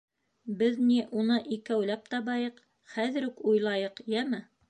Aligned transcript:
Беҙ, 0.61 0.77
ни, 0.85 0.95
уны 1.23 1.35
икәүләп 1.57 2.09
табайыҡ, 2.15 2.57
хәҙер 2.97 3.31
үк 3.31 3.47
уйлайыҡ, 3.53 4.05
йәме? 4.15 4.43